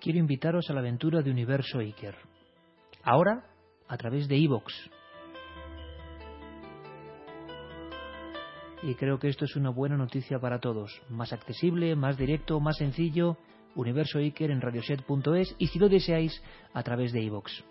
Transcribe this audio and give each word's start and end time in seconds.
quiero 0.00 0.18
invitaros 0.18 0.68
a 0.70 0.72
la 0.72 0.80
aventura 0.80 1.22
de 1.22 1.30
Universo 1.30 1.78
Iker. 1.78 2.16
Ahora, 3.02 3.44
a 3.88 3.96
través 3.96 4.28
de 4.28 4.36
Evox. 4.36 4.72
Y 8.82 8.94
creo 8.94 9.18
que 9.18 9.28
esto 9.28 9.44
es 9.44 9.56
una 9.56 9.70
buena 9.70 9.96
noticia 9.96 10.38
para 10.38 10.60
todos. 10.60 11.02
Más 11.08 11.32
accesible, 11.32 11.96
más 11.96 12.16
directo, 12.16 12.60
más 12.60 12.76
sencillo. 12.76 13.36
Universo 13.74 14.18
Iker 14.18 14.50
en 14.50 14.60
radioset.es 14.60 15.54
y 15.58 15.66
si 15.68 15.78
lo 15.78 15.88
deseáis, 15.88 16.42
a 16.72 16.82
través 16.82 17.12
de 17.12 17.24
Evox. 17.24 17.64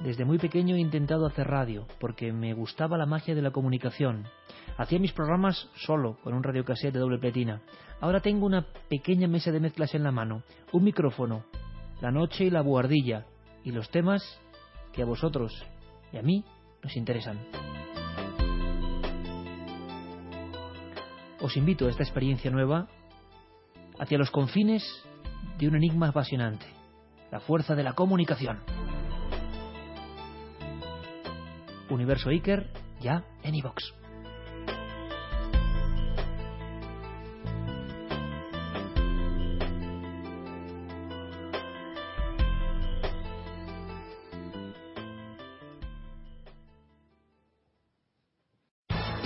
Desde 0.00 0.24
muy 0.24 0.38
pequeño 0.38 0.74
he 0.76 0.80
intentado 0.80 1.26
hacer 1.26 1.46
radio, 1.46 1.86
porque 2.00 2.32
me 2.32 2.52
gustaba 2.52 2.98
la 2.98 3.06
magia 3.06 3.34
de 3.34 3.42
la 3.42 3.52
comunicación. 3.52 4.26
Hacía 4.76 4.98
mis 4.98 5.12
programas 5.12 5.68
solo, 5.76 6.18
con 6.22 6.34
un 6.34 6.42
radiocassette 6.42 6.94
de 6.94 7.00
doble 7.00 7.18
pletina. 7.18 7.62
Ahora 8.00 8.20
tengo 8.20 8.44
una 8.44 8.66
pequeña 8.88 9.28
mesa 9.28 9.52
de 9.52 9.60
mezclas 9.60 9.94
en 9.94 10.02
la 10.02 10.10
mano, 10.10 10.42
un 10.72 10.84
micrófono, 10.84 11.44
la 12.00 12.10
noche 12.10 12.44
y 12.44 12.50
la 12.50 12.60
buhardilla, 12.60 13.24
y 13.62 13.72
los 13.72 13.88
temas 13.90 14.40
que 14.92 15.02
a 15.02 15.06
vosotros 15.06 15.52
y 16.12 16.18
a 16.18 16.22
mí 16.22 16.44
nos 16.82 16.96
interesan. 16.96 17.38
Os 21.40 21.56
invito 21.56 21.86
a 21.86 21.90
esta 21.90 22.02
experiencia 22.02 22.50
nueva 22.50 22.88
hacia 23.98 24.18
los 24.18 24.30
confines 24.30 24.82
de 25.58 25.68
un 25.68 25.76
enigma 25.76 26.08
apasionante, 26.08 26.66
la 27.30 27.40
fuerza 27.40 27.74
de 27.74 27.84
la 27.84 27.92
comunicación. 27.92 28.73
Universo 31.94 32.30
Iker, 32.30 32.66
ya 33.00 33.24
en 33.42 33.54
iVox. 33.54 34.03